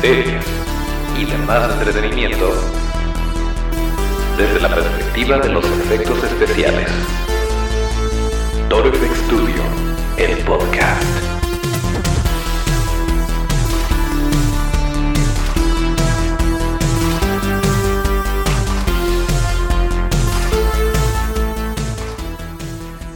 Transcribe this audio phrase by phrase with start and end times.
[0.00, 0.44] series
[1.18, 2.52] y demás entretenimiento
[4.36, 6.88] desde la perspectiva de los efectos especiales.
[8.68, 9.62] Toro Studio,
[10.16, 11.02] el podcast.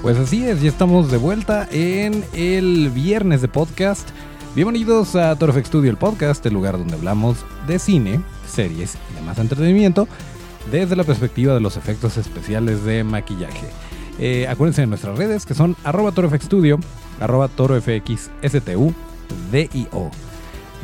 [0.03, 4.09] Pues así es, ya estamos de vuelta en el viernes de podcast.
[4.55, 9.39] Bienvenidos a Torfex Studio, el podcast, el lugar donde hablamos de cine, series y demás
[9.39, 10.07] entretenimiento
[10.71, 13.67] desde la perspectiva de los efectos especiales de maquillaje.
[14.19, 16.79] Eh, acuérdense de nuestras redes que son arroba torofxstudio,
[17.19, 18.95] arroba torofxstu,
[19.51, 20.11] DIO.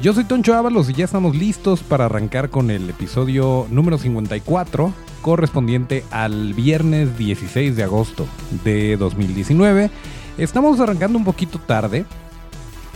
[0.01, 4.95] Yo soy Toncho Ábalos y ya estamos listos para arrancar con el episodio número 54
[5.21, 8.27] correspondiente al viernes 16 de agosto
[8.65, 9.91] de 2019.
[10.39, 12.07] Estamos arrancando un poquito tarde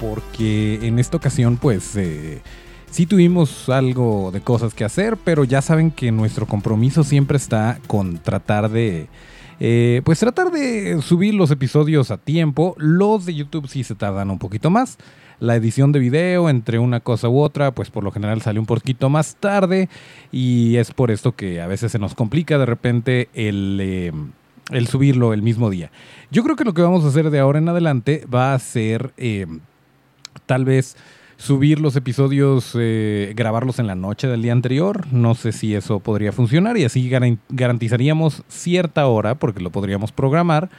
[0.02, 2.42] porque en esta ocasión pues eh,
[2.90, 7.78] sí tuvimos algo de cosas que hacer, pero ya saben que nuestro compromiso siempre está
[7.86, 9.06] con tratar de...
[9.60, 12.74] Eh, pues tratar de subir los episodios a tiempo.
[12.78, 14.98] Los de YouTube sí se tardan un poquito más
[15.38, 18.66] la edición de video entre una cosa u otra, pues por lo general sale un
[18.66, 19.88] poquito más tarde
[20.30, 24.12] y es por esto que a veces se nos complica de repente el, eh,
[24.70, 25.90] el subirlo el mismo día.
[26.30, 29.12] Yo creo que lo que vamos a hacer de ahora en adelante va a ser
[30.46, 30.96] tal vez
[31.42, 35.12] subir los episodios, eh, grabarlos en la noche del día anterior.
[35.12, 37.10] No sé si eso podría funcionar y así
[37.48, 40.70] garantizaríamos cierta hora porque lo podríamos programar.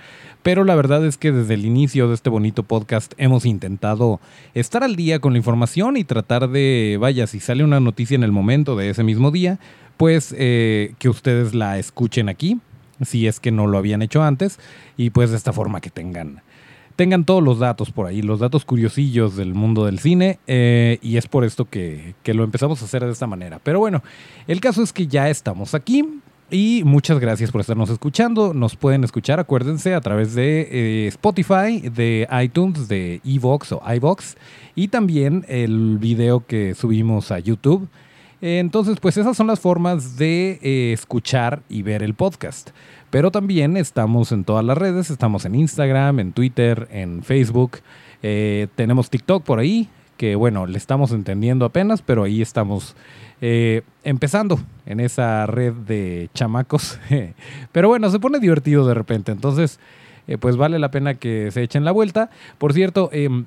[0.42, 4.22] Pero la verdad es que desde el inicio de este bonito podcast hemos intentado
[4.54, 8.24] estar al día con la información y tratar de, vaya, si sale una noticia en
[8.24, 9.60] el momento de ese mismo día,
[9.98, 12.60] pues eh, que ustedes la escuchen aquí,
[13.02, 14.60] si es que no lo habían hecho antes,
[14.96, 16.42] y pues de esta forma que tengan
[16.96, 21.18] tengan todos los datos por ahí, los datos curiosillos del mundo del cine, eh, y
[21.18, 23.60] es por esto que, que, lo empezamos a hacer de esta manera.
[23.64, 24.04] Pero bueno,
[24.48, 26.06] el caso es que ya estamos aquí,
[26.54, 28.54] y muchas gracias por estarnos escuchando.
[28.54, 34.36] Nos pueden escuchar, acuérdense, a través de eh, Spotify, de iTunes, de Evox o iVox
[34.76, 37.88] y también el video que subimos a YouTube.
[38.42, 42.72] Entonces, pues esas son las formas de eh, escuchar y ver el podcast.
[43.14, 47.78] Pero también estamos en todas las redes, estamos en Instagram, en Twitter, en Facebook,
[48.24, 49.88] eh, tenemos TikTok por ahí,
[50.18, 52.96] que bueno, le estamos entendiendo apenas, pero ahí estamos
[53.40, 57.00] eh, empezando en esa red de chamacos.
[57.72, 59.32] Pero bueno, se pone divertido de repente.
[59.32, 59.80] Entonces,
[60.26, 62.32] eh, pues vale la pena que se echen la vuelta.
[62.58, 63.46] Por cierto, em,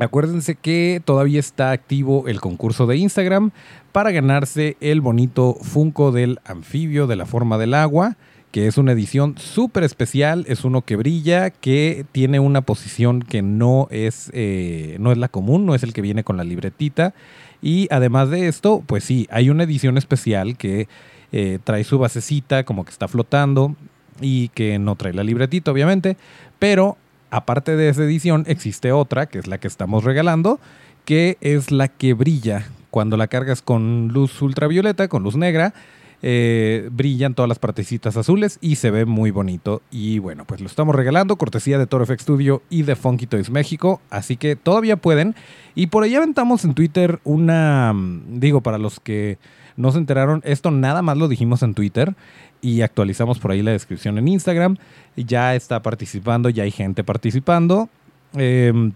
[0.00, 3.50] Acuérdense que todavía está activo el concurso de Instagram
[3.90, 8.16] para ganarse el bonito Funko del anfibio de la forma del agua,
[8.50, 13.42] que es una edición súper especial, es uno que brilla, que tiene una posición que
[13.42, 17.14] no es, eh, no es la común, no es el que viene con la libretita.
[17.60, 20.88] Y además de esto, pues sí, hay una edición especial que
[21.32, 23.76] eh, trae su basecita, como que está flotando
[24.20, 26.16] y que no trae la libretita, obviamente.
[26.58, 26.96] Pero
[27.30, 30.58] aparte de esa edición, existe otra, que es la que estamos regalando,
[31.04, 35.74] que es la que brilla cuando la cargas con luz ultravioleta, con luz negra
[36.20, 39.82] eh, brillan todas las partecitas azules y se ve muy bonito.
[39.90, 43.50] Y bueno, pues lo estamos regalando, cortesía de Toro FX Studio y de Funky Toys
[43.50, 44.00] México.
[44.10, 45.34] Así que todavía pueden.
[45.74, 47.92] Y por ahí aventamos en Twitter una.
[47.92, 49.38] Mm, digo, para los que
[49.76, 52.14] no se enteraron, esto nada más lo dijimos en Twitter
[52.60, 54.76] y actualizamos por ahí la descripción en Instagram.
[55.16, 57.88] Ya está participando, ya hay gente participando.
[58.34, 58.92] Em,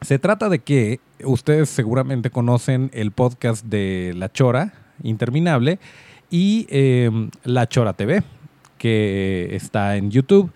[0.00, 5.78] se trata de que ustedes seguramente conocen el podcast de La Chora Interminable
[6.30, 8.22] y em, La Chora TV,
[8.78, 10.50] que está en YouTube.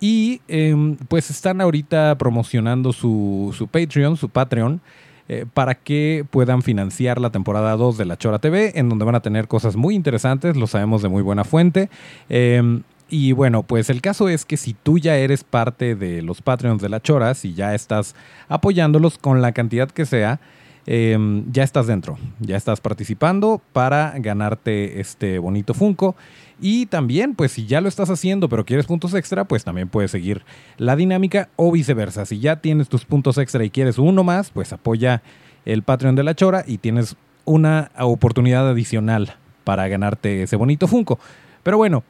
[0.00, 4.80] Y em, pues están ahorita promocionando su, su Patreon, su Patreon,
[5.28, 9.14] eh, para que puedan financiar la temporada 2 de La Chora TV, en donde van
[9.14, 11.90] a tener cosas muy interesantes, lo sabemos de muy buena fuente.
[12.28, 16.42] Em, y bueno, pues el caso es que si tú ya eres parte de los
[16.42, 18.14] Patreons de La Chora, si ya estás
[18.48, 20.40] apoyándolos con la cantidad que sea,
[20.90, 26.16] Em, ya estás dentro, ya estás participando para ganarte este bonito Funko.
[26.62, 30.10] Y también, pues si ya lo estás haciendo pero quieres puntos extra, pues también puedes
[30.10, 30.46] seguir
[30.78, 32.24] la dinámica o viceversa.
[32.24, 35.22] Si ya tienes tus puntos extra y quieres uno más, pues apoya
[35.66, 41.18] el Patreon de la Chora y tienes una oportunidad adicional para ganarte ese bonito Funko.
[41.64, 42.02] Pero bueno,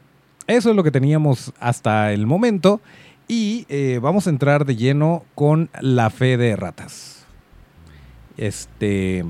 [0.47, 2.81] eso es lo que teníamos hasta el momento
[3.27, 7.18] y eh, vamos a entrar de lleno con la fe de ratas.
[8.39, 9.25] Este,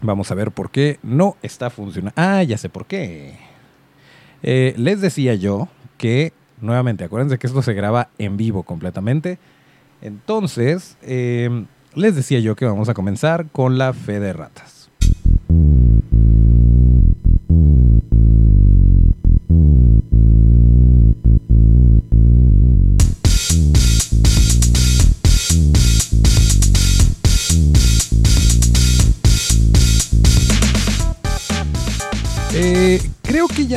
[0.00, 2.14] vamos a ver por qué no está funcionando.
[2.16, 3.36] Ah, ya sé por qué.
[4.42, 5.68] Eh, les decía yo
[5.98, 9.38] que, nuevamente, acuérdense que esto se graba en vivo completamente.
[10.00, 14.80] Entonces, em, les decía yo que vamos a comenzar con la fe de ratas.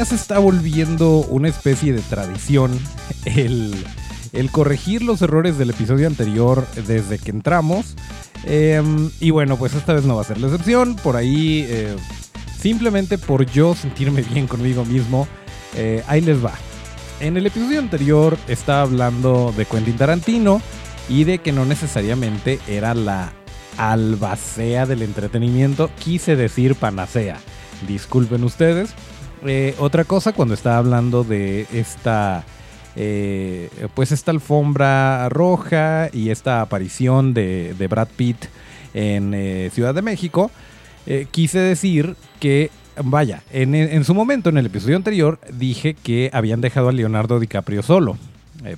[0.06, 2.78] Se está volviendo una especie de tradición
[3.26, 3.74] el,
[4.34, 7.96] el corregir los errores del episodio anterior desde que entramos.
[8.46, 10.96] Em, y bueno, pues esta vez no va a ser la excepción.
[10.96, 11.96] Por ahí, eh,
[12.60, 15.28] simplemente por yo sentirme bien conmigo mismo,
[15.76, 16.54] eh, ahí les va.
[17.20, 20.62] En el episodio anterior estaba hablando de Quentin Tarantino
[21.08, 23.32] y de que no necesariamente era la
[23.78, 27.38] albacea del entretenimiento, quise decir panacea.
[27.88, 28.94] Disculpen ustedes.
[29.46, 32.44] Eh, otra cosa, cuando estaba hablando de esta,
[32.96, 38.46] eh, pues esta alfombra roja y esta aparición de, Brad Pitt
[38.94, 40.52] en eh, Ciudad de México,
[41.32, 42.72] quise decir que,
[43.04, 47.40] vaya, en, en su momento, en el episodio anterior, dije que habían dejado a Leonardo
[47.40, 48.18] DiCaprio solo.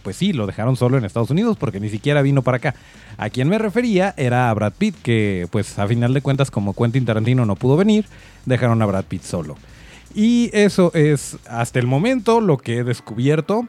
[0.01, 2.75] Pues sí, lo dejaron solo en Estados Unidos porque ni siquiera vino para acá.
[3.17, 6.73] A quien me refería era a Brad Pitt, que pues a final de cuentas como
[6.73, 8.05] Quentin Tarantino no pudo venir,
[8.47, 9.57] dejaron a Brad Pitt solo.
[10.15, 13.67] Y eso es hasta el momento lo que he descubierto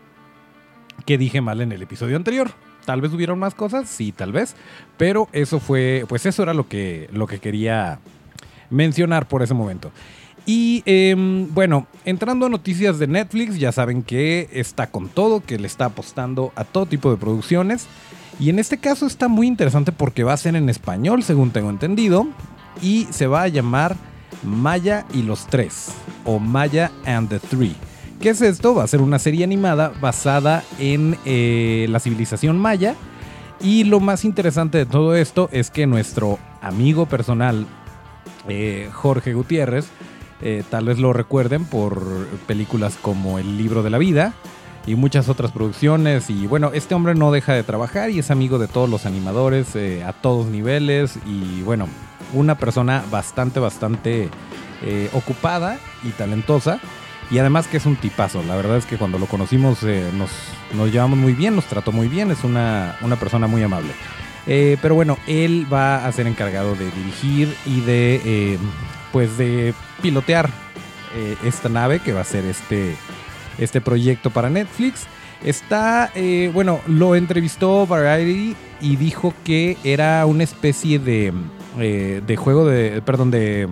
[1.04, 2.50] que dije mal en el episodio anterior.
[2.84, 4.54] Tal vez hubieron más cosas, sí, tal vez,
[4.96, 7.98] pero eso fue, pues eso era lo que, lo que quería
[8.70, 9.90] mencionar por ese momento.
[10.46, 15.58] Y em, bueno, entrando a noticias de Netflix, ya saben que está con todo, que
[15.58, 17.88] le está apostando a todo tipo de producciones.
[18.38, 21.70] Y en este caso está muy interesante porque va a ser en español, según tengo
[21.70, 22.28] entendido,
[22.80, 23.96] y se va a llamar
[24.42, 25.88] Maya y los Tres,
[26.24, 27.76] o Maya and the Three.
[28.20, 28.74] ¿Qué es esto?
[28.74, 32.94] Va a ser una serie animada basada en eh, la civilización maya.
[33.60, 37.66] Y lo más interesante de todo esto es que nuestro amigo personal,
[38.48, 39.86] eh, Jorge Gutiérrez,
[40.42, 44.34] eh, tal vez lo recuerden por películas como El libro de la vida
[44.86, 46.30] y muchas otras producciones.
[46.30, 49.76] Y bueno, este hombre no deja de trabajar y es amigo de todos los animadores
[50.06, 51.18] a todos niveles.
[51.26, 51.86] Y bueno,
[52.32, 54.28] una persona bastante, bastante
[54.82, 56.80] eh, ocupada y talentosa.
[57.30, 58.42] Y además que es un tipazo.
[58.44, 60.30] La verdad es que cuando lo conocimos eh, nos,
[60.74, 62.30] nos llevamos muy bien, nos trató muy bien.
[62.30, 63.92] Es una, una persona muy amable.
[64.46, 68.58] Eh, pero bueno, él va a ser encargado de dirigir y de,
[69.12, 70.48] pues de pilotear
[71.44, 72.94] esta nave que va a ser este,
[73.58, 75.06] este proyecto para Netflix.
[75.42, 76.12] Está,
[76.52, 81.32] bueno, lo entrevistó Variety y dijo que era una especie de,
[81.78, 83.68] eh, de juego de, perdón, de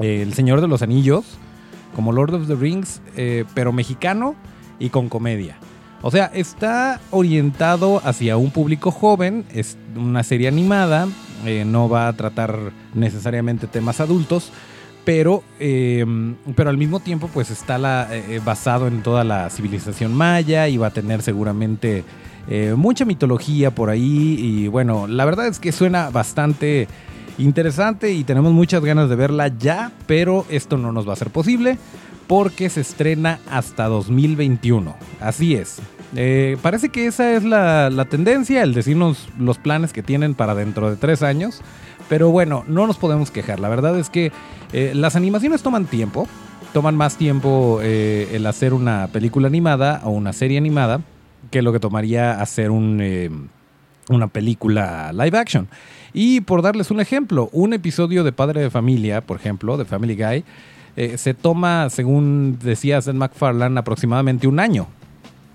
[0.00, 1.24] eh, El Señor de los Anillos,
[1.94, 4.34] como Lord of the Rings, eh, pero mexicano
[4.78, 5.56] y con comedia.
[6.02, 11.08] O sea, está orientado hacia un público joven, es una serie animada,
[11.66, 14.50] no va a tratar necesariamente temas adultos,
[15.04, 16.04] pero, eh,
[16.54, 17.78] pero al mismo tiempo pues está
[18.44, 22.04] basado en toda la civilización maya y va a tener seguramente
[22.76, 26.86] mucha mitología por ahí y bueno, la verdad es que suena bastante
[27.38, 31.30] interesante y tenemos muchas ganas de verla ya, pero esto no nos va a ser
[31.30, 31.78] posible
[32.26, 34.94] porque se estrena hasta 2021.
[35.20, 35.80] Así es.
[36.16, 40.90] Eh, parece que esa es la, tendencia, el decirnos los planes que tienen para dentro
[40.90, 41.60] de tres años.
[42.08, 43.60] Pero bueno, no nos podemos quejar.
[43.60, 44.30] La verdad es que
[44.72, 46.28] eh, las animaciones toman tiempo.
[46.72, 51.00] Toman más tiempo eh, el hacer una película animada o una serie animada
[51.50, 53.48] que lo que tomaría hacer un,
[54.08, 55.68] una película live action.
[56.14, 60.14] Y por darles un ejemplo, un episodio de Padre de Familia, por ejemplo, de Family
[60.14, 60.44] Guy,
[60.96, 64.86] eh, se toma, según decía Seth MacFarlane, aproximadamente un año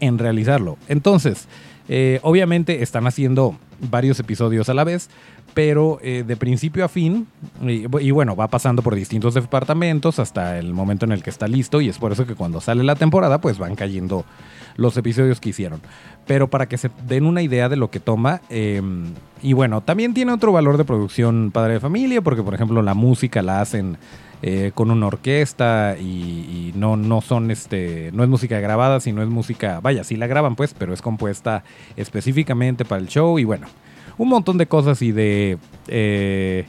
[0.01, 0.77] en realizarlo.
[0.89, 1.47] Entonces,
[1.87, 3.57] eh, obviamente están haciendo
[3.89, 5.09] varios episodios a la vez,
[5.53, 7.27] pero eh, de principio a fin,
[7.61, 11.81] y, bueno, va pasando por distintos departamentos hasta el momento en el que está listo,
[11.81, 14.25] y es por eso que cuando sale la temporada, pues van cayendo
[14.75, 15.81] los episodios que hicieron.
[16.25, 18.81] Pero para que se den una idea de lo que toma, eh,
[19.41, 22.93] y bueno, también tiene otro valor de producción padre de familia, porque por ejemplo la
[22.93, 23.97] música la hacen
[24.41, 29.21] eh, con una orquesta y, y no, no son este, no es música grabada, sino
[29.21, 31.65] es música, vaya, sí la graban pues, pero es compuesta
[31.97, 33.67] específicamente para el show y bueno,
[34.19, 35.57] un montón de cosas y de
[35.87, 36.65] eh,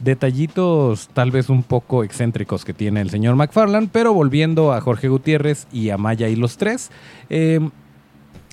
[0.00, 5.08] detallitos tal vez un poco excéntricos que tiene el señor McFarland, pero volviendo a Jorge
[5.08, 6.90] Gutiérrez y a Maya y los tres,
[7.28, 7.60] eh,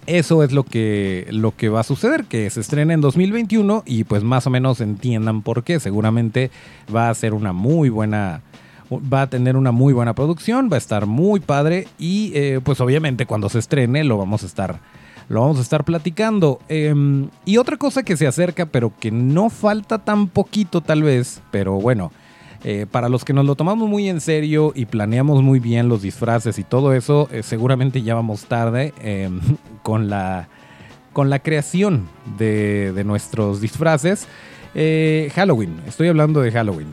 [0.05, 4.03] eso es lo que, lo que va a suceder, que se estrena en 2021 y
[4.03, 5.79] pues más o menos entiendan por qué.
[5.79, 6.51] Seguramente
[6.93, 8.41] va a ser una muy buena,
[8.91, 12.81] va a tener una muy buena producción, va a estar muy padre y eh, pues
[12.81, 14.79] obviamente cuando se estrene lo vamos a estar,
[15.29, 16.59] lo vamos a estar platicando.
[16.69, 16.93] Eh,
[17.45, 21.73] y otra cosa que se acerca pero que no falta tan poquito tal vez, pero
[21.73, 22.11] bueno.
[22.65, 26.01] Eh, para los que nos lo tomamos muy en serio y planeamos muy bien los
[26.01, 29.41] disfraces y todo eso, eh, seguramente ya vamos tarde em,
[29.83, 30.47] con, la,
[31.11, 34.27] con la creación de, de nuestros disfraces.
[34.75, 36.87] Eh, Halloween, estoy hablando de Halloween.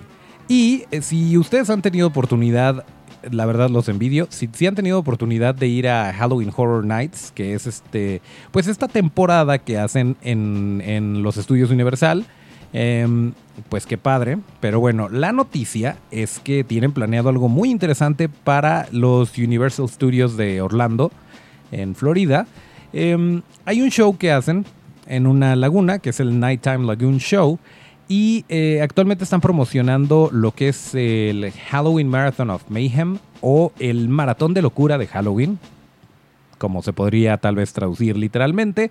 [0.48, 2.84] Y si ustedes han tenido oportunidad
[3.30, 4.26] la verdad los envidio.
[4.30, 8.66] Si, si, han tenido oportunidad de ir a Halloween Horror Nights, que es este, pues
[8.66, 12.26] esta temporada que hacen en, en los estudios Universal,
[12.72, 13.32] eh,
[13.68, 14.38] pues qué padre.
[14.60, 20.36] Pero bueno, la noticia es que tienen planeado algo muy interesante para los Universal Studios
[20.36, 21.10] de Orlando,
[21.72, 22.46] en Florida.
[22.92, 24.64] Eh, hay un show que hacen
[25.06, 27.58] en una laguna, que es el Nighttime Lagoon Show.
[28.12, 34.08] Y eh, actualmente están promocionando lo que es el Halloween Marathon of Mayhem o el
[34.08, 35.60] Maratón de Locura de Halloween,
[36.58, 38.90] como se podría tal vez traducir literalmente,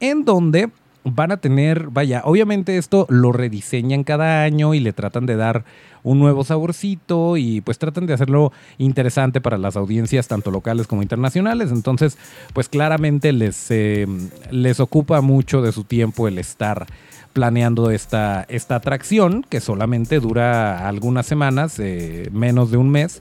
[0.00, 0.68] en donde
[1.02, 5.64] van a tener, vaya, obviamente esto lo rediseñan cada año y le tratan de dar
[6.02, 11.00] un nuevo saborcito y pues tratan de hacerlo interesante para las audiencias tanto locales como
[11.00, 11.70] internacionales.
[11.72, 12.18] Entonces,
[12.52, 14.06] pues claramente les, eh,
[14.50, 16.86] les ocupa mucho de su tiempo el estar
[17.32, 23.20] planeando esta, esta atracción que solamente dura algunas semanas, eh, menos de un mes.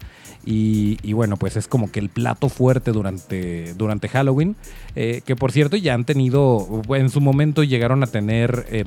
[0.49, 4.55] Y, bueno, pues es como que el plato fuerte durante, durante Halloween.
[4.95, 8.85] Eh, que por cierto ya han tenido, en su momento llegaron a tener eh,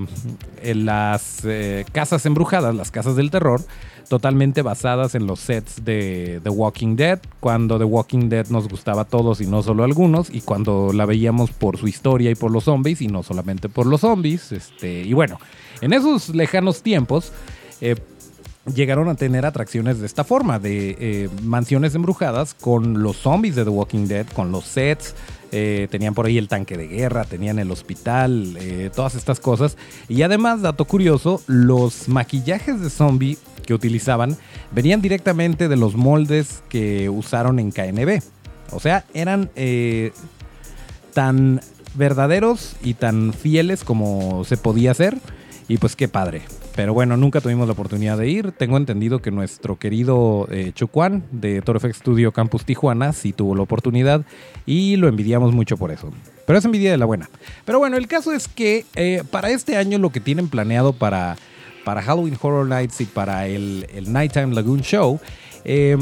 [0.62, 3.60] en las eh, casas embrujadas, las casas del terror,
[4.08, 9.02] totalmente basadas en los sets de The Walking Dead, cuando The Walking Dead nos gustaba
[9.02, 12.34] a todos y no solo a algunos, y cuando la veíamos por su historia y
[12.34, 14.50] por los zombies y no solamente por los zombies.
[14.50, 15.40] Este, y bueno,
[15.80, 17.32] en esos lejanos tiempos
[18.74, 23.64] llegaron a tener atracciones de esta forma, de eh, mansiones embrujadas con los zombies de
[23.64, 25.14] The Walking Dead, con los sets.
[25.52, 29.76] Eh, tenían por ahí el tanque de guerra, tenían el hospital, eh, todas estas cosas.
[30.08, 33.36] Y además, dato curioso, los maquillajes de zombie
[33.66, 34.36] que utilizaban
[34.70, 38.22] venían directamente de los moldes que usaron en KNB.
[38.72, 39.50] O sea, eran
[41.12, 41.60] tan
[41.94, 45.18] verdaderos y tan fieles como se podía hacer.
[45.68, 46.42] Y pues qué padre.
[46.75, 48.52] Pero bueno, nunca tuvimos la oportunidad de ir.
[48.52, 50.73] Tengo entendido que nuestro querido eh,
[51.30, 54.25] de Torfx Studio Campus Tijuana sí tuvo la oportunidad
[54.66, 56.11] y lo envidiamos mucho por eso.
[56.47, 57.28] Pero es envidia de la buena.
[57.64, 61.37] Pero bueno, el caso es que eh, para este año lo que tienen planeado para,
[61.85, 65.20] para Halloween Horror Nights y para el, el Nighttime Lagoon Show
[65.64, 65.97] eh,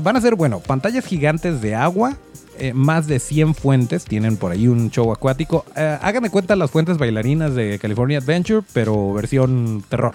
[0.00, 2.16] van a ser, bueno, pantallas gigantes de agua
[2.62, 4.04] eh, más de 100 fuentes.
[4.04, 5.64] Tienen por ahí un show acuático.
[5.74, 10.14] Eh, háganme cuenta las fuentes bailarinas de California Adventure, pero versión terror.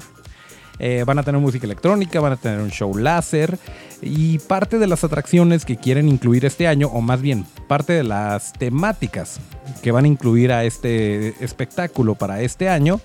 [0.80, 3.60] Eh, van a tener música electrónica, van a tener un show láser
[4.01, 8.04] y parte de las atracciones que quieren incluir este año, o más bien parte de
[8.06, 9.42] las temáticas
[9.84, 13.01] que van a incluir a este espectáculo para este año,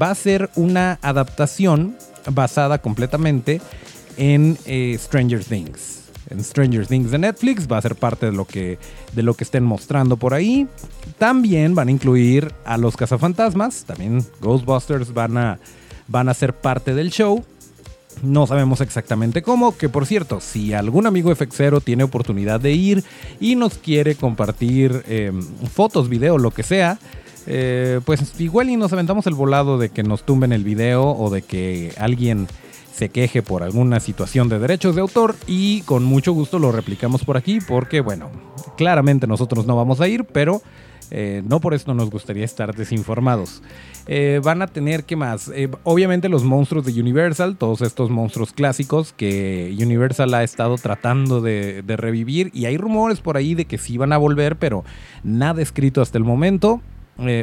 [0.00, 1.96] va a ser una adaptación
[2.30, 3.60] basada completamente
[4.16, 4.56] en
[5.00, 5.95] Stranger Things
[6.30, 7.66] en Stranger Things de Netflix.
[7.70, 8.78] Va a ser parte de lo que,
[9.14, 10.66] de lo que estén mostrando por ahí.
[11.18, 13.84] También van a incluir a los cazafantasmas.
[13.84, 15.58] También Ghostbusters van a,
[16.08, 17.44] van a ser parte del show.
[18.22, 23.04] No sabemos exactamente cómo, que por cierto, si algún amigo FXero tiene oportunidad de ir
[23.40, 26.98] y nos quiere compartir em, fotos, video, lo que sea,
[27.46, 31.28] eh, pues igual y nos aventamos el volado de que nos tumben el video o
[31.28, 32.48] de que alguien
[32.96, 37.24] se queje por alguna situación de derechos de autor y con mucho gusto lo replicamos
[37.24, 38.30] por aquí porque, bueno,
[38.78, 40.62] claramente nosotros no vamos a ir, pero
[41.10, 43.62] eh, no por esto nos gustaría estar desinformados.
[44.06, 45.50] Eh, van a tener, ¿qué más?
[45.54, 51.42] Eh, obviamente los monstruos de Universal, todos estos monstruos clásicos que Universal ha estado tratando
[51.42, 54.84] de, revivir y hay rumores por ahí de que sí van a volver, pero
[55.22, 56.80] nada escrito hasta el momento.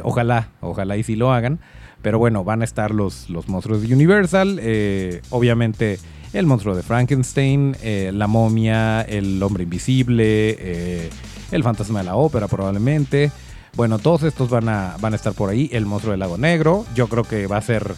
[0.01, 1.59] ojalá, ojalá y sí lo hagan.
[2.03, 4.59] Pero bueno, van a estar los, los monstruos de Universal.
[4.61, 5.97] Eh, obviamente
[6.33, 11.09] el monstruo de Frankenstein, eh, la momia, el hombre invisible, eh,
[11.51, 13.31] el fantasma de la ópera probablemente.
[13.75, 15.69] Bueno, todos estos van a, van a estar por ahí.
[15.71, 17.95] El monstruo del lago negro, yo creo que va a ser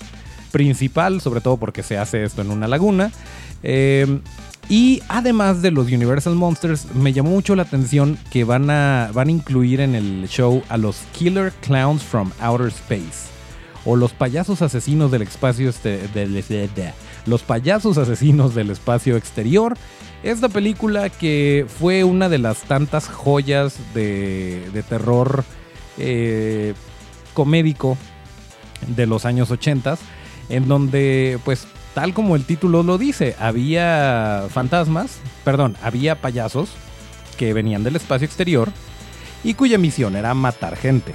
[0.51, 3.11] principal, sobre todo porque se hace esto en una laguna.
[4.69, 9.29] y además de los Universal Monsters, me llamó mucho la atención que van a, van
[9.29, 13.34] a incluir en el show a los Killer Clowns from Outer Space
[13.85, 16.93] o Los payasos asesinos del espacio este,
[17.25, 19.77] Los payasos asesinos del espacio exterior.
[20.23, 25.43] Esta película que fue una de las tantas joyas de, terror
[25.99, 26.73] eh,
[27.35, 27.95] comédico
[28.87, 29.97] de los años 80,
[30.49, 36.69] en donde, pues, tal como el título lo dice, había fantasmas, perdón, había payasos
[37.37, 38.71] que venían del espacio exterior
[39.43, 41.13] y cuya misión era matar gente.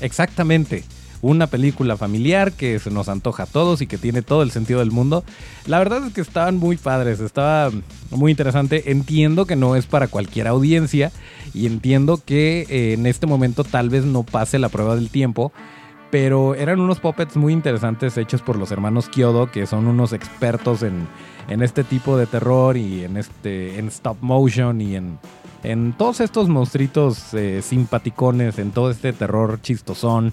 [0.00, 0.84] Exactamente
[1.22, 4.80] una película familiar que se nos antoja a todos y que tiene todo el sentido
[4.80, 5.24] del mundo.
[5.66, 7.70] La verdad es que estaban muy padres, estaba
[8.10, 8.90] muy interesante.
[8.90, 11.12] Entiendo que no es para cualquier audiencia
[11.52, 15.52] y entiendo que eh, en este momento tal vez no pase la prueba del tiempo.
[16.10, 20.82] Pero eran unos puppets muy interesantes hechos por los hermanos Kyodo, que son unos expertos
[20.82, 21.06] en,
[21.48, 25.20] en este tipo de terror y en, este, en stop motion y en,
[25.62, 30.32] en todos estos monstruitos eh, simpaticones, en todo este terror chistosón.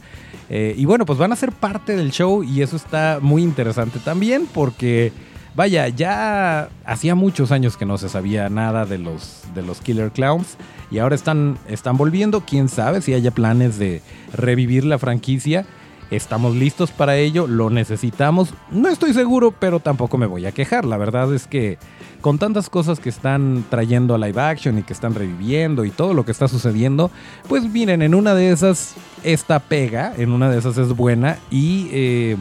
[0.49, 3.99] Eh, y bueno, pues van a ser parte del show y eso está muy interesante
[3.99, 5.11] también porque,
[5.55, 10.11] vaya, ya hacía muchos años que no se sabía nada de los, de los Killer
[10.11, 10.57] Clowns
[10.89, 12.41] y ahora están, están volviendo.
[12.41, 14.01] Quién sabe si haya planes de
[14.33, 15.65] revivir la franquicia.
[16.09, 18.53] Estamos listos para ello, lo necesitamos.
[18.71, 20.85] No estoy seguro, pero tampoco me voy a quejar.
[20.85, 21.77] La verdad es que
[22.21, 26.13] con tantas cosas que están trayendo a live action y que están reviviendo y todo
[26.13, 27.11] lo que está sucediendo,
[27.47, 31.89] pues miren, en una de esas esta pega, en una de esas es buena y...
[31.91, 32.37] Eh,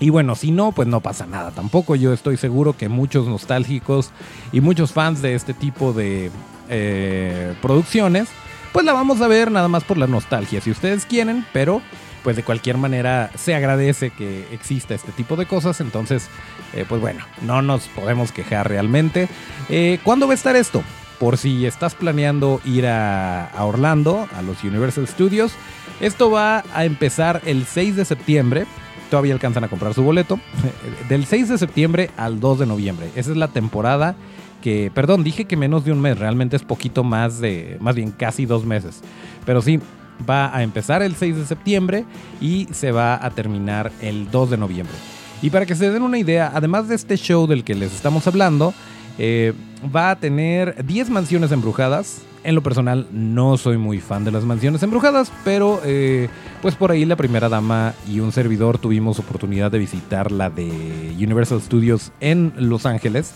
[0.00, 1.96] y bueno, si no, pues no pasa nada tampoco.
[1.96, 4.12] Yo estoy seguro que muchos nostálgicos
[4.52, 6.30] y muchos fans de este tipo de
[6.68, 8.28] eh, producciones,
[8.72, 11.82] pues la vamos a ver nada más por la nostalgia, si ustedes quieren, pero
[12.22, 15.80] pues de cualquier manera se agradece que exista este tipo de cosas.
[15.80, 16.28] Entonces,
[16.74, 19.28] eh, pues bueno, no nos podemos quejar realmente.
[19.68, 20.82] Eh, ¿Cuándo va a estar esto?
[21.18, 25.52] Por si estás planeando ir a, Orlando, a los Universal Studios,
[26.00, 28.66] esto va a empezar el 6 de septiembre.
[29.10, 30.38] Todavía alcanzan a comprar su boleto.
[31.08, 33.10] Del 6 de septiembre al 2 de noviembre.
[33.16, 34.14] Esa es la temporada
[34.62, 38.10] que, perdón, dije que menos de un mes, realmente es poquito más de, más bien
[38.10, 39.00] casi dos meses.
[39.46, 39.80] Pero sí,
[40.28, 42.04] va a empezar el 6 de septiembre
[42.40, 44.94] y se va a terminar el 2 de noviembre.
[45.42, 48.26] Y para que se den una idea, además de este show del que les estamos
[48.26, 48.74] hablando,
[49.18, 49.52] eh,
[49.94, 52.22] va a tener 10 mansiones embrujadas.
[52.44, 56.28] En lo personal no soy muy fan de las mansiones embrujadas, pero eh,
[56.62, 61.14] pues por ahí la primera dama y un servidor tuvimos oportunidad de visitar la de
[61.16, 63.32] Universal Studios en Los Ángeles.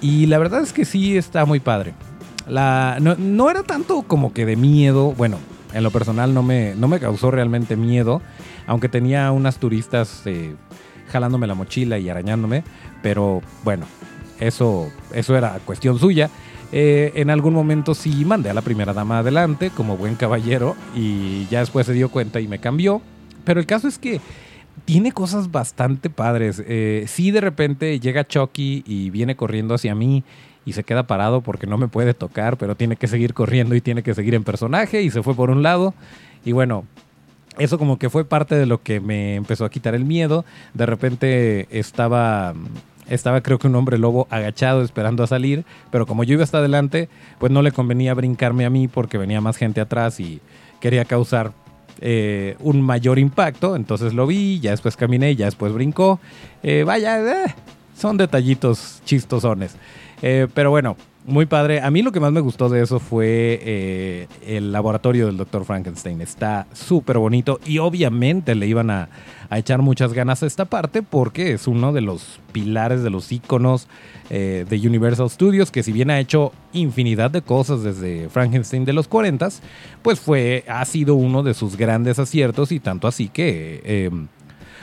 [0.00, 1.94] Y la verdad es que sí está muy padre.
[2.48, 5.38] La, no, no era tanto como que de miedo, bueno,
[5.76, 8.22] en lo personal no me, no me causó realmente miedo,
[8.66, 10.54] aunque tenía unas turistas eh,
[11.12, 12.64] jalándome la mochila y arañándome,
[13.02, 13.84] pero bueno,
[14.40, 16.30] eso, eso era cuestión suya.
[16.72, 21.46] Eh, en algún momento sí mandé a la primera dama adelante como buen caballero y
[21.46, 23.02] ya después se dio cuenta y me cambió.
[23.44, 24.20] Pero el caso es que
[24.86, 26.62] tiene cosas bastante padres.
[26.66, 30.24] Eh, sí, de repente llega Chucky y viene corriendo hacia mí
[30.66, 33.80] y se queda parado porque no me puede tocar, pero tiene que seguir corriendo y
[33.80, 35.94] tiene que seguir en personaje y se fue por un lado.
[36.44, 36.84] Y bueno,
[37.58, 40.44] eso como que fue parte de lo que me empezó a quitar el miedo.
[40.74, 42.52] De repente estaba
[43.08, 46.58] estaba creo que un hombre lobo agachado esperando a salir, pero como yo iba hasta
[46.58, 50.40] adelante, pues no le convenía brincarme a mí porque venía más gente atrás y
[50.80, 51.52] quería causar
[52.00, 53.76] eh, un mayor impacto.
[53.76, 56.18] Entonces lo vi, ya después caminé, ya después brincó.
[56.64, 57.54] Eh, vaya, eh,
[57.96, 59.76] son detallitos chistosones.
[60.22, 61.80] Eh, pero bueno, muy padre.
[61.80, 65.64] A mí lo que más me gustó de eso fue eh, el laboratorio del Dr.
[65.64, 66.20] Frankenstein.
[66.20, 69.08] Está súper bonito y obviamente le iban a,
[69.50, 73.86] echar muchas ganas a esta parte porque es uno de los pilares, de los iconos
[74.28, 78.92] eh, de Universal Studios, que si bien ha hecho infinidad de cosas desde Frankenstein de
[78.92, 79.48] los 40,
[80.02, 84.10] pues fue, ha sido uno de sus grandes aciertos y tanto así que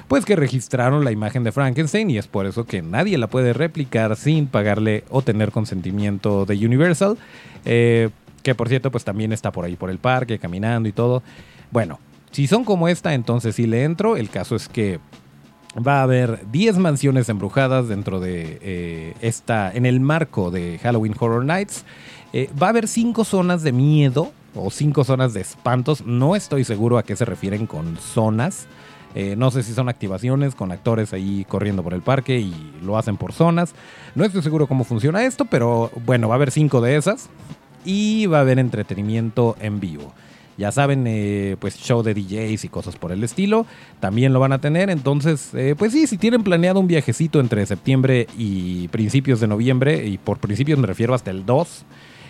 [0.07, 3.53] pues que registraron la imagen de Frankenstein y es por eso que nadie la puede
[3.53, 7.17] replicar sin pagarle o tener consentimiento de Universal.
[7.65, 8.09] Eh,
[8.43, 11.23] que por cierto, pues también está por ahí por el parque, caminando y todo.
[11.71, 11.99] Bueno,
[12.31, 14.17] si son como esta, entonces sí le entro.
[14.17, 14.99] El caso es que
[15.75, 21.15] va a haber 10 mansiones embrujadas dentro de eh, esta, en el marco de Halloween
[21.17, 21.85] Horror Nights.
[22.33, 26.05] Eh, va a haber 5 zonas de miedo o 5 zonas de espantos.
[26.05, 28.67] No estoy seguro a qué se refieren con zonas.
[29.15, 32.97] Eh, no sé si son activaciones con actores ahí corriendo por el parque y lo
[32.97, 33.73] hacen por zonas.
[34.15, 37.29] No estoy seguro cómo funciona esto, pero bueno, va a haber cinco de esas
[37.85, 40.13] y va a haber entretenimiento en vivo.
[40.57, 43.65] Ya saben, eh, pues show de DJs y cosas por el estilo,
[43.99, 44.89] también lo van a tener.
[44.89, 50.05] Entonces, eh, pues sí, si tienen planeado un viajecito entre septiembre y principios de noviembre,
[50.05, 51.85] y por principios me refiero hasta el 2,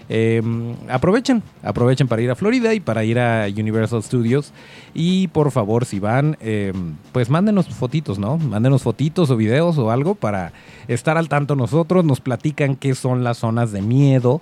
[0.10, 4.52] Em, aprovechen, aprovechen para ir a Florida y para ir a Universal Studios.
[4.94, 8.38] Y por favor, si van, em, pues mándenos fotitos, ¿no?
[8.38, 10.52] Mándenos fotitos o videos o algo para
[10.88, 12.04] estar al tanto nosotros.
[12.04, 14.42] Nos platican qué son las zonas de miedo,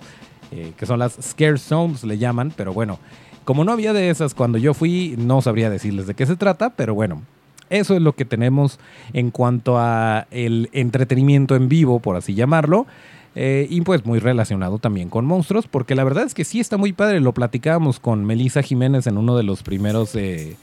[0.50, 2.52] eh, que son las scare zones, le llaman.
[2.56, 2.98] Pero bueno,
[3.44, 6.70] como no había de esas cuando yo fui, no sabría decirles de qué se trata,
[6.70, 7.22] pero bueno.
[7.70, 8.78] Eso es lo que tenemos
[9.14, 12.86] en cuanto a el entretenimiento en vivo, por así llamarlo.
[13.34, 16.76] Eh, y pues muy relacionado también con monstruos, porque la verdad es que sí está
[16.76, 17.20] muy padre.
[17.20, 20.56] Lo platicábamos con Melissa Jiménez en uno de los primeros eh,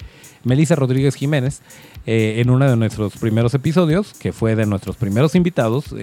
[0.44, 1.62] Melissa Rodríguez Jiménez,
[2.06, 5.96] eh, en uno de nuestros primeros episodios, que fue de nuestros primeros invitados.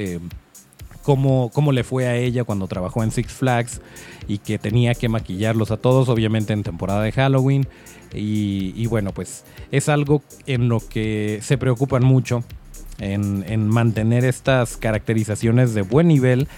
[1.02, 3.80] Cómo, cómo le fue a ella cuando trabajó en Six Flags
[4.26, 7.68] y que tenía que maquillarlos a todos, obviamente en temporada de Halloween.
[8.12, 12.42] Y bueno, pues es algo en lo que se preocupan mucho,
[12.98, 16.48] en, en mantener estas caracterizaciones de buen nivel.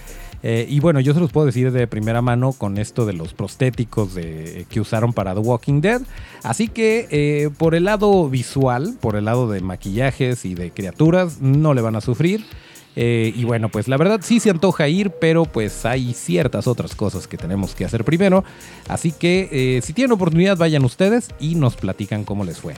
[0.41, 3.33] Eh, y bueno, yo se los puedo decir de primera mano con esto de los
[3.33, 6.01] prostéticos de, que usaron para The Walking Dead.
[6.43, 11.41] Así que eh, por el lado visual, por el lado de maquillajes y de criaturas,
[11.41, 12.45] no le van a sufrir.
[12.95, 16.95] Eh, y bueno, pues la verdad sí se antoja ir, pero pues hay ciertas otras
[16.95, 18.43] cosas que tenemos que hacer primero.
[18.87, 22.73] Así que eh, si tienen oportunidad, vayan ustedes y nos platican cómo les fue.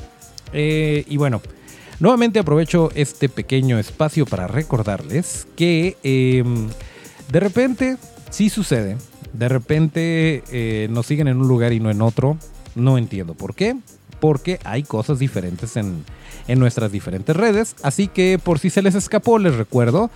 [0.53, 1.41] Eh, y bueno,
[2.01, 6.67] nuevamente aprovecho este pequeño espacio para recordarles que em,
[7.31, 7.97] de repente
[8.29, 8.97] sí sucede.
[9.31, 12.37] De repente nos siguen en un lugar y no en otro.
[12.75, 13.77] No entiendo por qué.
[14.19, 16.03] Porque hay cosas diferentes en,
[16.49, 17.75] en nuestras diferentes redes.
[17.81, 20.11] Así que por si se les escapó, les recuerdo,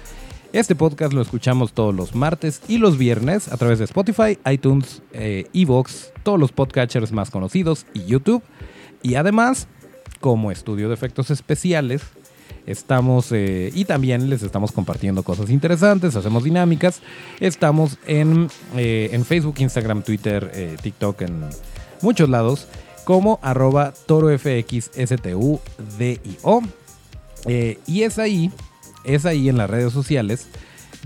[0.56, 5.02] este podcast lo escuchamos todos los martes y los viernes a través de Spotify, iTunes,
[5.12, 8.41] eh, Evox, todos los podcatchers más conocidos y YouTube.
[9.04, 9.67] Y además,
[10.19, 12.01] como estudio de efectos especiales,
[12.65, 17.01] estamos eh, y también les estamos compartiendo cosas interesantes, hacemos dinámicas.
[17.39, 21.45] Estamos en, eh, en Facebook, Instagram, Twitter, eh, TikTok, en
[22.01, 22.67] muchos lados
[23.04, 25.62] como arroba torofxstudio.
[27.88, 28.51] Y es ahí,
[29.04, 30.47] es ahí en las redes sociales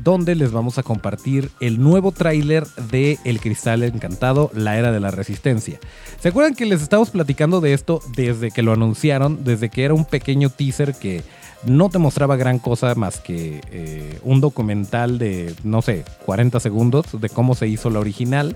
[0.04, 5.00] donde les vamos a compartir el nuevo tráiler de El Cristal Encantado, la Era de
[5.00, 5.80] la Resistencia.
[6.20, 9.94] ¿Se acuerdan que les estamos platicando de esto desde que lo anunciaron, desde que era
[9.94, 11.24] un pequeño teaser que
[11.66, 17.06] no te mostraba gran cosa más que eh, un documental de, no sé, 40 segundos
[17.20, 18.56] de cómo se hizo la original?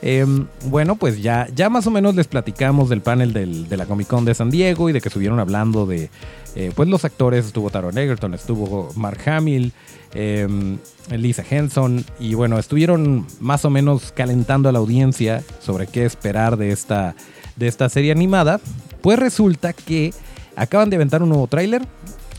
[0.00, 4.06] Em, bueno, pues ya, ya más o menos les platicamos del panel de la Comic
[4.06, 6.10] Con de San Diego y de que estuvieron hablando de
[6.54, 7.46] eh, pues los actores.
[7.46, 9.72] Estuvo Taron Egerton, estuvo Mark Hamill,
[10.14, 10.78] em,
[11.10, 16.56] Lisa Henson y bueno, estuvieron más o menos calentando a la audiencia sobre qué esperar
[16.56, 17.16] de esta,
[17.56, 18.60] de esta serie animada.
[19.00, 20.12] Pues resulta que
[20.54, 21.82] acaban de aventar un nuevo tráiler.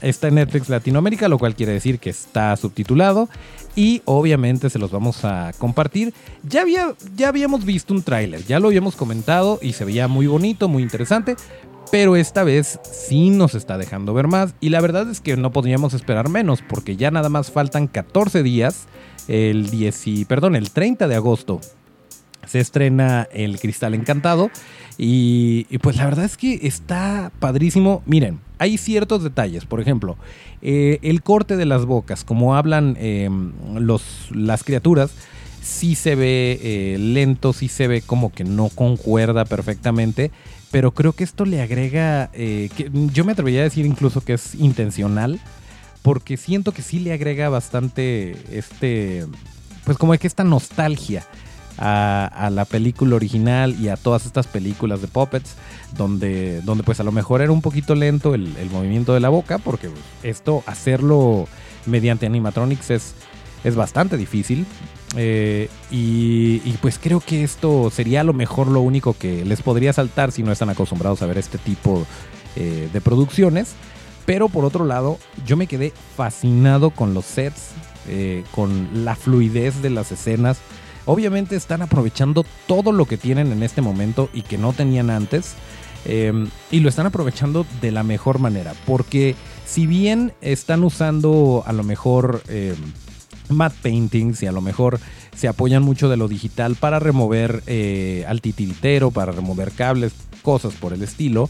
[0.02, 3.30] Está en Netflix Latinoamérica, lo cual quiere decir que está subtitulado
[3.76, 6.14] y obviamente se los vamos a compartir.
[6.44, 10.28] Ya, había, ya habíamos visto un tráiler, ya lo habíamos comentado y se veía muy
[10.28, 11.36] bonito, muy interesante,
[11.92, 15.52] pero esta vez sí nos está dejando ver más y la verdad es que no
[15.52, 18.88] podríamos esperar menos porque ya nada más faltan 14 días,
[19.28, 21.60] el 10 perdón, el 30 de agosto
[22.46, 24.50] se estrena El Cristal Encantado
[24.98, 28.04] y, pues la verdad es que está padrísimo.
[28.06, 30.18] Miren, hay ciertos detalles, por ejemplo,
[30.62, 33.30] eh, el corte de las bocas, como hablan eh,
[33.76, 35.12] los, las criaturas,
[35.62, 40.32] sí se ve eh, lento, sí se ve como que no concuerda perfectamente,
[40.72, 42.70] pero creo que esto le agrega, eh,
[43.14, 45.40] yo me atrevería a decir incluso que es intencional,
[46.02, 49.26] porque siento que sí le agrega bastante este,
[49.86, 51.26] pues como que esta nostalgia
[51.80, 55.56] a, la película original y a todas estas películas de puppets,
[55.96, 59.58] donde, donde pues a lo mejor era un poquito lento el, movimiento de la boca,
[59.58, 59.90] porque
[60.24, 61.48] esto hacerlo
[61.86, 63.16] mediante animatronics es,
[63.64, 64.66] es bastante difícil.
[65.16, 69.64] Eh, y, y, pues creo que esto sería a lo mejor lo único que les
[69.64, 72.06] podría saltar si no están acostumbrados a ver este tipo
[72.56, 73.74] eh, de producciones.
[74.28, 77.70] Pero por otro lado, yo me quedé fascinado con los sets,
[78.08, 80.60] eh, con la fluidez de las escenas
[81.10, 85.56] obviamente están aprovechando todo lo que tienen en este momento y que no tenían antes.
[86.06, 86.32] Eh,
[86.70, 88.74] y lo están aprovechando de la mejor manera.
[88.86, 92.76] Porque si bien están usando a lo mejor eh,
[93.50, 95.00] matte paintings y a lo mejor
[95.36, 98.24] se apoyan mucho de lo digital para remover eh,
[99.12, 101.50] para remover cables, cosas por el estilo,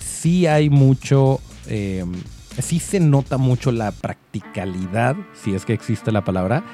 [0.00, 1.40] sí hay mucho...
[1.68, 2.04] Eh,
[2.58, 6.64] sí se nota mucho la practicalidad, si es que existe la palabra,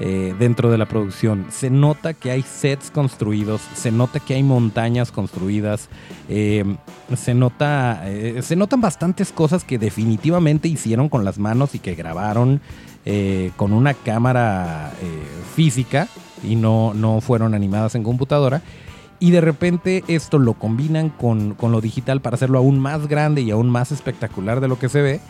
[0.00, 1.46] eh, dentro de la producción.
[1.50, 5.88] Se nota que hay sets construidos, se nota que hay montañas construidas,
[6.28, 6.64] eh,
[7.16, 11.94] se, nota, eh, se notan bastantes cosas que definitivamente hicieron con las manos y que
[11.94, 12.60] grabaron
[13.56, 14.92] con una cámara
[15.56, 16.08] física
[16.42, 18.60] y no, no fueron animadas en computadora.
[19.18, 23.40] Y de repente esto lo combinan con, con, lo digital para hacerlo aún más grande
[23.40, 25.20] y aún más espectacular de lo que se ve.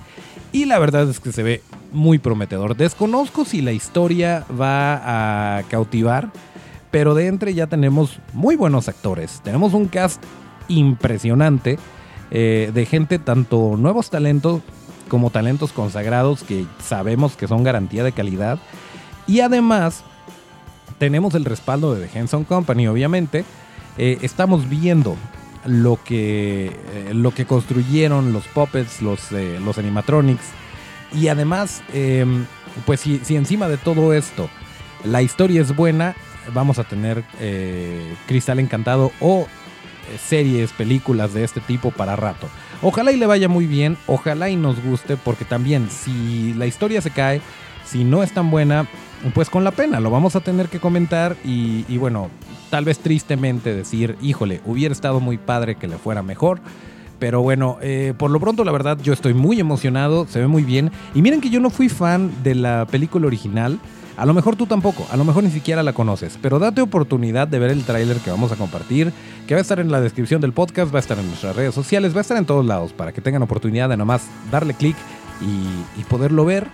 [0.53, 2.77] Y la verdad es que se ve muy prometedor.
[2.77, 6.31] Desconozco si la historia va a cautivar,
[6.91, 9.41] pero de entre ya tenemos muy buenos actores.
[9.43, 10.23] Tenemos un cast
[10.69, 11.79] impresionante
[12.31, 14.63] eh, de gente, tanto nuevos talentos
[15.09, 18.59] como talentos consagrados que sabemos que son garantía de calidad.
[19.27, 20.03] Y además
[20.99, 23.45] tenemos el respaldo de The Henson Company, obviamente.
[23.97, 25.17] Eh, estamos viendo
[25.65, 30.45] lo que, eh, lo que construyeron los puppets, los, eh, los animatronics.
[31.13, 32.47] Y además, em,
[32.87, 34.51] pues si, si, encima de todo esto
[35.05, 36.15] la historia es buena,
[36.53, 39.47] vamos a tener eh, Cristal Encantado o
[40.29, 42.49] series, películas de este tipo para rato.
[42.83, 47.01] Ojalá y le vaya muy bien, ojalá y nos guste, porque también si la historia
[47.01, 47.41] se cae,
[47.85, 48.87] si no es tan buena,
[49.35, 52.29] pues con la pena, lo vamos a tener que comentar y, bueno,
[52.71, 56.61] tal vez tristemente decir, híjole, hubiera estado muy padre que le fuera mejor.
[57.19, 60.63] Pero bueno, eh, por lo pronto la verdad yo estoy muy emocionado, se ve muy
[60.63, 60.93] bien.
[61.15, 63.81] Y miren que yo no fui fan de la película original.
[64.17, 67.47] A lo mejor tú tampoco, a lo mejor ni siquiera la conoces, pero date oportunidad
[67.47, 69.13] de ver el tráiler que vamos a compartir,
[69.47, 71.73] que va a estar en la descripción del podcast, va a estar en nuestras redes
[71.73, 74.97] sociales, va a estar en todos lados para que tengan oportunidad de nomás darle clic
[75.41, 76.67] y, poderlo ver.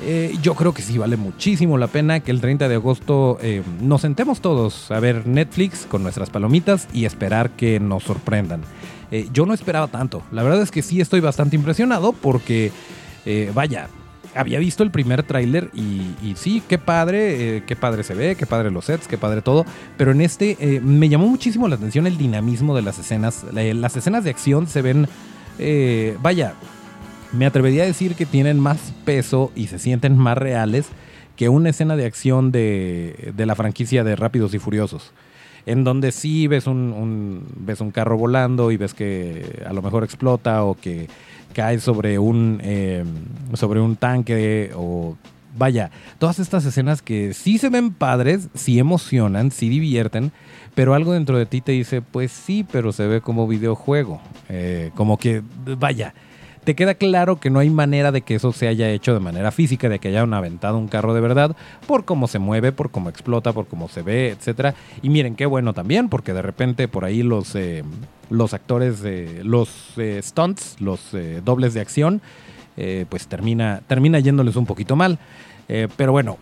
[0.00, 3.62] Eh, yo creo que sí vale muchísimo la pena que el 30 de agosto eh,
[3.80, 8.62] nos sentemos todos a ver Netflix con nuestras palomitas y esperar que nos sorprendan.
[9.10, 12.72] Eh, yo no esperaba tanto, la verdad es que sí estoy bastante impresionado porque,
[13.54, 13.88] vaya,
[14.34, 18.46] había visto el primer tráiler y, sí, qué padre, eh, qué padre se ve, qué
[18.46, 19.66] padre los sets, qué padre todo.
[19.98, 23.44] Pero en este me llamó muchísimo la atención el dinamismo de las escenas.
[23.52, 25.06] las escenas de acción se ven,
[26.22, 26.54] vaya,
[27.32, 30.86] me atrevería a decir que tienen más peso y se sienten más reales
[31.36, 35.12] que una escena de acción de, de la franquicia de Rápidos y Furiosos
[35.66, 40.04] en donde sí ves un, ves un carro volando y ves que a lo mejor
[40.04, 41.08] explota o que
[41.54, 43.06] cae sobre un, em,
[43.54, 45.16] sobre un tanque o
[45.56, 50.32] vaya, todas estas escenas que sí se ven padres, sí emocionan, sí divierten,
[50.74, 54.90] pero algo dentro de ti te dice, pues sí, pero se ve como videojuego, eh,
[54.94, 55.42] como que,
[55.78, 56.14] vaya,
[56.64, 59.50] te queda claro que no hay manera de que eso se haya hecho de manera
[59.50, 63.08] física, de que hayan aventado un carro de verdad, por cómo se mueve, por cómo
[63.08, 64.74] explota, por cómo se ve, etc.
[65.02, 67.82] Y miren, qué bueno también, porque de repente por ahí los, eh,
[68.30, 69.02] los actores,
[69.42, 72.22] los eh, stunts, los eh, dobles de acción,
[73.10, 75.18] pues termina, termina yéndoles un poquito mal.
[75.68, 76.38] pero bueno,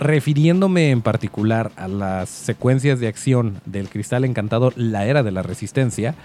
[0.00, 5.44] refiriéndome en particular a las secuencias de acción del Cristal Encantado, la era de la
[5.44, 6.16] resistencia,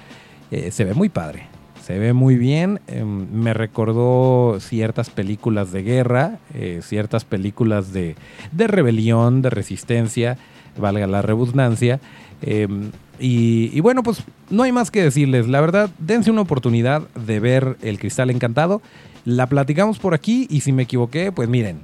[0.49, 1.54] se ve muy padre
[1.85, 2.79] se ve muy bien.
[2.87, 8.15] Em, me recordó ciertas películas de guerra, eh, ciertas películas de,
[8.57, 10.39] rebelión, de resistencia,
[10.79, 11.99] valga la redundancia.
[12.41, 15.47] Em, y, bueno, pues no hay más que decirles.
[15.47, 18.81] La verdad, dense una oportunidad de ver El Cristal Encantado.
[19.23, 21.81] La platicamos por aquí y si me equivoqué, pues miren,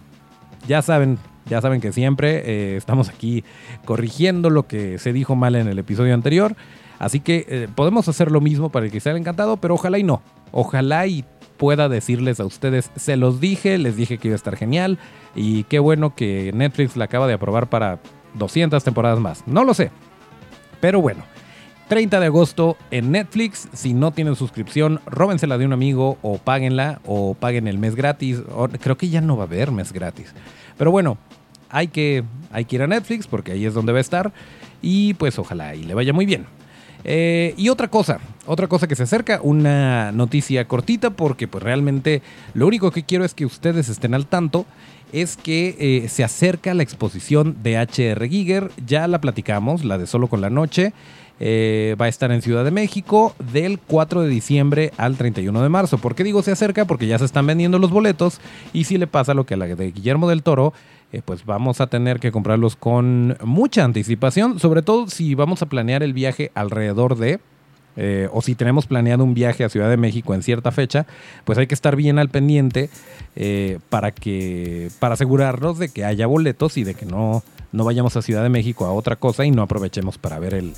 [0.67, 3.43] ya saben, ya saben que siempre eh, estamos aquí
[3.85, 6.55] corrigiendo lo que se dijo mal en el episodio anterior.
[7.01, 10.03] Así que eh, podemos hacer lo mismo para el que sea encantado, pero ojalá y
[10.03, 10.21] no.
[10.51, 11.25] Ojalá y
[11.57, 14.99] pueda decirles a ustedes, se los dije, les dije que iba a estar genial
[15.35, 17.97] y qué bueno que Netflix la acaba de aprobar para
[18.35, 19.47] 200 temporadas más.
[19.47, 19.89] No lo sé.
[20.79, 21.23] Pero bueno,
[21.87, 23.67] 30 de agosto en Netflix.
[23.73, 28.43] Si no tienen suscripción, róbensela de un amigo o páguenla o paguen el mes gratis.
[28.79, 30.35] creo que ya no va a haber mes gratis.
[30.77, 31.17] Pero bueno,
[31.71, 34.31] hay que, hay que ir a Netflix porque ahí es donde va a estar.
[34.83, 36.45] Y pues ojalá y le vaya muy bien.
[37.03, 42.21] Eh, y otra cosa, otra cosa que se acerca, una noticia cortita porque pues realmente
[42.53, 44.65] lo único que quiero es que ustedes estén al tanto
[45.11, 50.07] es que eh, se acerca la exposición de HR Giger, ya la platicamos, la de
[50.07, 50.93] Solo con la Noche.
[51.43, 55.69] Eh, va a estar en Ciudad de México del 4 de diciembre al 31 de
[55.69, 55.97] marzo.
[55.97, 56.85] ¿Por qué digo se acerca?
[56.85, 58.39] Porque ya se están vendiendo los boletos
[58.73, 60.71] y si le pasa lo que a la de Guillermo del Toro,
[61.11, 65.67] eh, pues vamos a tener que comprarlos con mucha anticipación, sobre todo si vamos a
[65.67, 67.39] planear el viaje alrededor de...
[67.97, 71.05] Eh, o si tenemos planeado un viaje a Ciudad de México en cierta fecha,
[71.43, 72.89] pues hay que estar bien al pendiente
[73.89, 77.43] para que para asegurarnos de que haya boletos y de que no,
[77.73, 80.73] no vayamos a Ciudad de México a otra cosa y no aprovechemos para ver el,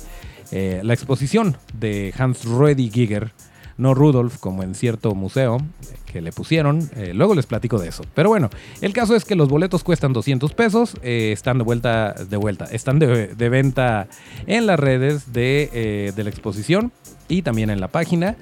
[0.52, 3.32] eh, la exposición de Hans Ruedi Giger,
[3.76, 5.58] no Rudolf, como en cierto museo
[6.06, 6.88] que le pusieron.
[6.96, 8.04] Eh, luego les platico de eso.
[8.14, 10.94] Pero bueno, el caso es que los boletos cuestan 200 pesos.
[11.02, 14.08] Eh, están de vuelta, de vuelta, están de, venta
[14.46, 16.92] en las redes de, de, la exposición
[17.28, 18.36] y también en la página.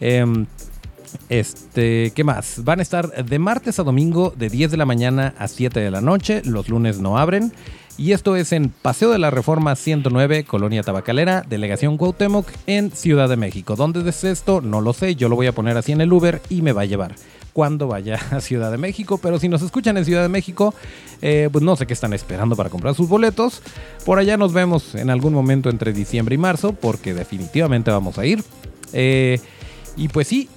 [0.00, 0.46] Em,
[1.28, 2.64] este, ¿qué más?
[2.64, 5.90] Van a estar de martes a domingo de 10 de la mañana a 7 de
[5.90, 6.42] la noche.
[6.44, 7.52] Los lunes no abren.
[7.96, 13.28] Y esto es en Paseo de la Reforma 109, Colonia Tabacalera, Delegación Cuauhtémoc, en Ciudad
[13.28, 13.76] de México.
[13.76, 14.60] ¿Dónde es esto?
[14.60, 16.82] No lo sé, yo lo voy a poner así en el Uber y me va
[16.82, 17.14] a llevar
[17.52, 19.18] cuando vaya a Ciudad de México.
[19.18, 20.74] Pero si nos escuchan en Ciudad de México,
[21.22, 23.62] eh, pues no sé qué están esperando para comprar sus boletos.
[24.04, 28.26] Por allá nos vemos en algún momento entre diciembre y marzo, porque definitivamente vamos a
[28.26, 28.42] ir.
[28.92, 29.38] Eh,
[29.96, 30.48] y pues sí,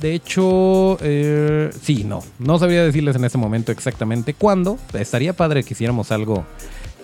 [0.00, 2.22] de hecho, eh, sí, no.
[2.38, 4.78] No sabría decirles en este momento exactamente cuándo.
[4.94, 6.46] Estaría padre que hiciéramos algo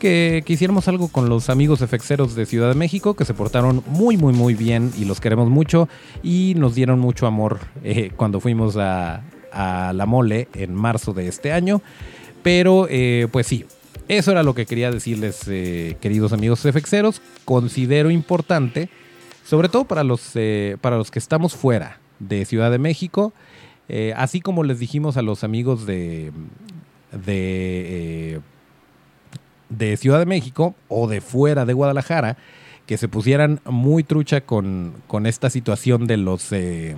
[0.05, 4.19] que, hiciéramos algo con los amigos efexeros de Ciudad de México, que se portaron muy,
[4.19, 5.89] muy, muy bien y los queremos mucho
[6.23, 11.53] y nos dieron mucho amor eh, cuando fuimos a, la mole en marzo de este
[11.53, 11.81] año.
[12.43, 13.65] Pero eh, pues sí,
[14.07, 17.23] eso era lo que quería decirles, eh, queridos amigos efexeros.
[17.47, 18.91] Considero importante,
[19.43, 20.33] sobre todo para los,
[20.83, 23.33] para los que estamos fuera de Ciudad de México,
[24.17, 26.31] así como les dijimos a los amigos de,
[27.25, 28.43] de,
[29.79, 32.37] de Ciudad de México o de fuera de Guadalajara,
[32.87, 36.53] que se pusieran muy trucha con, con esta situación de los...
[36.53, 36.97] eh,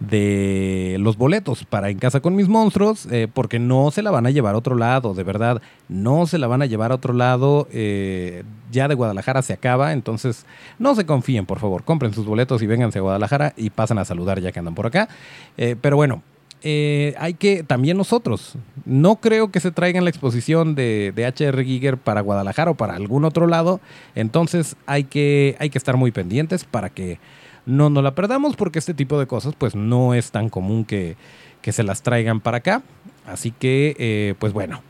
[0.00, 4.24] de los boletos para En Casa con mis monstruos, eh, porque no se la van
[4.24, 7.12] a llevar a otro lado, de verdad, no se la van a llevar a otro
[7.12, 10.46] lado, eh, ya de Guadalajara se acaba, entonces
[10.78, 14.06] no se confíen, por favor, compren sus boletos y vénganse a Guadalajara y pasan a
[14.06, 15.10] saludar ya que andan por acá.
[15.56, 16.22] Pero bueno,
[16.62, 21.64] eh, hay que, también nosotros, no creo que se traigan la exposición de, de HR
[21.64, 23.80] Giger para Guadalajara o para algún otro lado,
[24.14, 27.18] entonces hay que, hay que estar muy pendientes para que
[27.66, 31.16] no nos la perdamos porque este tipo de cosas pues no es tan común que,
[31.62, 32.82] que se las traigan para acá.
[33.26, 34.82] Así que eh, pues bueno,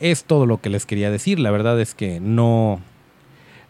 [0.00, 1.38] es todo lo que les quería decir.
[1.38, 2.80] La verdad es que no...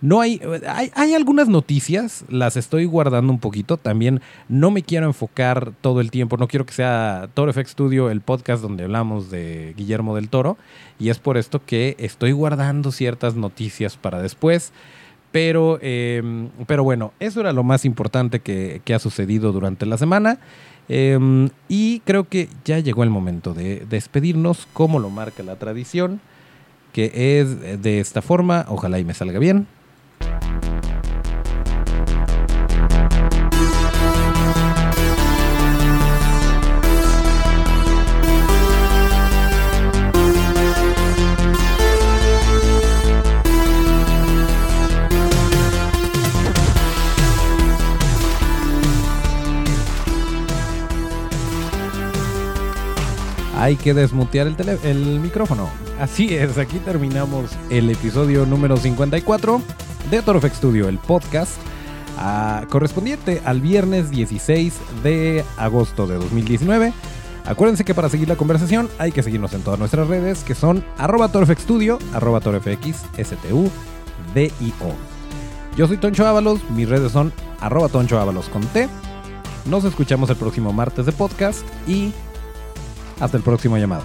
[0.05, 3.79] No hay, hay, algunas noticias, las estoy guardando un poquito.
[3.79, 8.11] También no me quiero enfocar todo el tiempo, no quiero que sea Toro FX Studio
[8.11, 10.59] el podcast donde hablamos de Guillermo del Toro.
[10.99, 14.75] Y es por esto que estoy guardando ciertas noticias para después.
[15.33, 20.38] Pero, eh, pero bueno, eso era lo más importante que, ha sucedido durante la semana.
[20.90, 26.21] Eh, y creo que ya llegó el momento de despedirnos, como lo marca la tradición,
[26.93, 28.67] que es de esta forma.
[28.69, 29.67] Ojalá y me salga bien.
[53.57, 55.71] Hay que desmutear el, tele- el micrófono.
[56.01, 59.63] Así es, aquí terminamos el episodio número 54
[60.11, 61.53] de Torofex Studio, el podcast
[62.19, 66.93] ah, correspondiente al viernes 16 de agosto de 2019.
[67.45, 70.85] Acuérdense que para seguir la conversación hay que seguirnos en todas nuestras redes que son
[70.97, 72.40] arroba Torofex Studio, arroba.
[75.77, 78.88] Yo soy Toncho Ábalos, mis redes son arroba Toncho Ábalos con T.
[79.67, 82.12] Nos escuchamos el próximo martes de podcast y
[83.21, 84.05] hasta el próximo llamado.